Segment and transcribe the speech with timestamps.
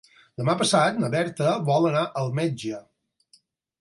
[0.41, 2.81] Demà passat na Berta vol anar al metge.